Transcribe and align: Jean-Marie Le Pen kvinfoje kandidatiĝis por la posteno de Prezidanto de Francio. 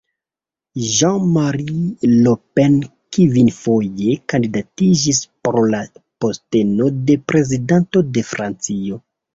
Jean-Marie 0.91 2.13
Le 2.15 2.33
Pen 2.61 2.79
kvinfoje 3.17 4.17
kandidatiĝis 4.35 5.23
por 5.45 5.63
la 5.77 5.85
posteno 6.23 6.93
de 7.09 7.23
Prezidanto 7.33 8.07
de 8.19 8.31
Francio. 8.35 9.05